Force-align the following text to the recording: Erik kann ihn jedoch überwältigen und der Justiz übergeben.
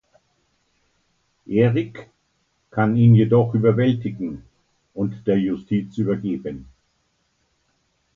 Erik 1.45 2.09
kann 2.71 2.95
ihn 2.95 3.13
jedoch 3.13 3.53
überwältigen 3.53 4.41
und 4.95 5.27
der 5.27 5.37
Justiz 5.39 5.95
übergeben. 5.99 6.65